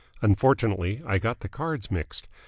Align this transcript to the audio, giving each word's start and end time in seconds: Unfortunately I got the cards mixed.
Unfortunately 0.23 1.03
I 1.05 1.19
got 1.19 1.41
the 1.41 1.47
cards 1.47 1.91
mixed. 1.91 2.27